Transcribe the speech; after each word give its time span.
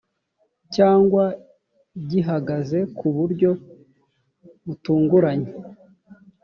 cyangwa 0.75 1.23
gihagaze 2.09 2.79
ku 2.97 3.07
buryo 3.17 3.51
butunguranye 4.65 5.51